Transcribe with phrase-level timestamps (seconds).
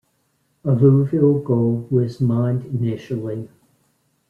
[0.65, 3.47] Alluvial gold was mined initially.